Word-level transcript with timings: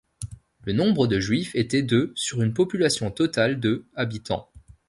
Le 0.63 0.73
nombre 0.73 1.05
de 1.05 1.19
Juifs 1.19 1.53
était 1.53 1.83
de 1.83 2.11
sur 2.15 2.41
une 2.41 2.55
population 2.55 3.11
totale 3.11 3.59
de 3.59 3.85
habitants. 3.93 4.49